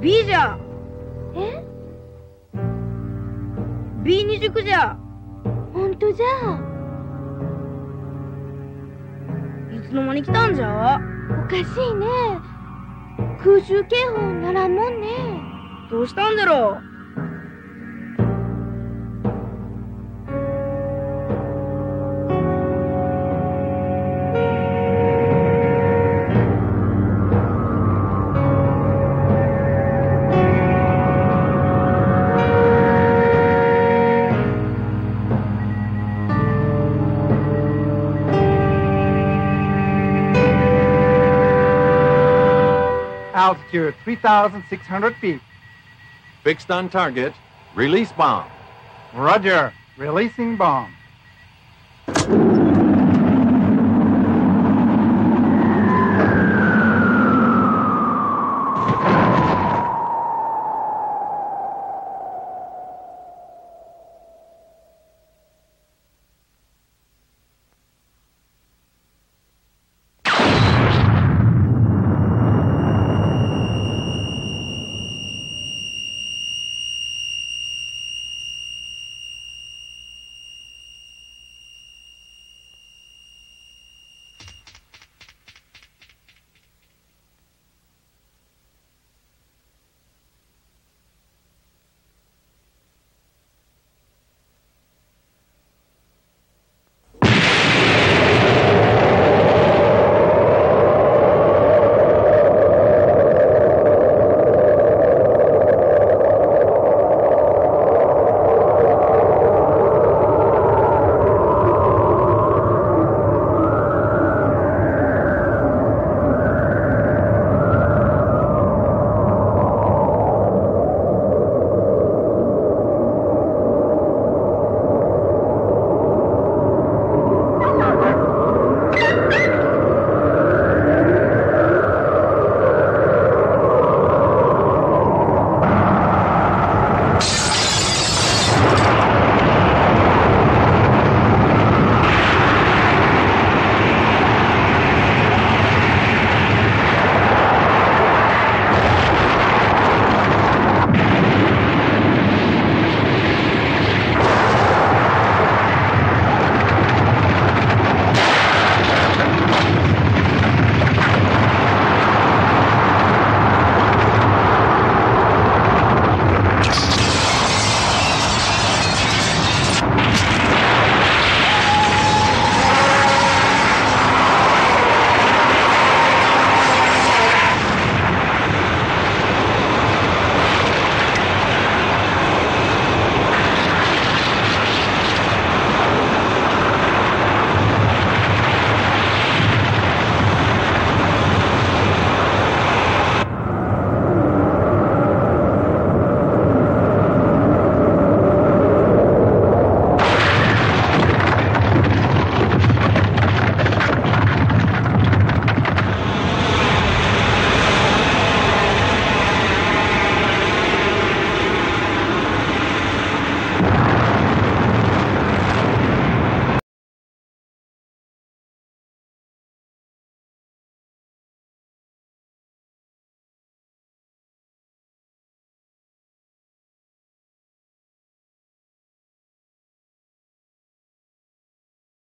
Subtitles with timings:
[0.00, 0.56] B じゃ
[1.34, 1.64] え
[4.04, 4.96] ？B 二軸じゃ
[5.72, 6.26] ほんとじゃ？
[9.74, 10.98] いつの間に来たんじゃ？
[11.30, 11.64] おかしい
[11.94, 12.06] ね。
[13.42, 15.08] 空襲警報ならんもんね。
[15.90, 16.97] どうしたんだろう？
[43.38, 45.40] Altitude 3,600 feet.
[46.42, 47.32] Fixed on target.
[47.76, 48.50] Release bomb.
[49.14, 49.72] Roger.
[49.96, 50.92] Releasing bomb.